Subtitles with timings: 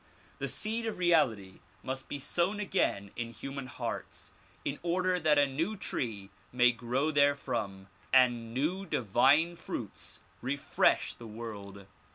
[0.39, 4.33] The seed of reality must be sown again in human hearts
[4.65, 11.13] in order that a new tree may grow there from and new divine fruits refresh
[11.13, 11.85] the world.